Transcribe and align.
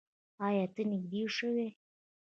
ایا؛ 0.45 0.65
ته 0.75 0.81
تږی 1.01 1.23
شوی 1.35 1.53
یې؟ 1.65 1.67